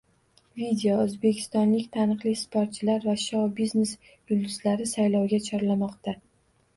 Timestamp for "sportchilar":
2.43-3.05